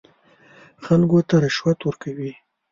خلکو 0.85 1.17
ته 1.27 1.35
رشوت 1.43 1.79
ورکوي. 1.83 2.31